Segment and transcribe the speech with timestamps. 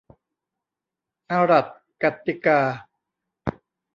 [1.31, 1.65] อาหรัด
[2.03, 2.59] กัดติกา